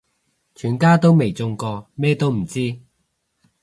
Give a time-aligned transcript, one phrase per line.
[0.55, 2.79] 全家都未中過咩都唔知